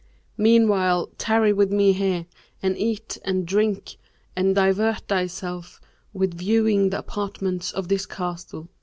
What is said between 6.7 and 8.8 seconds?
the apartments of this castle.'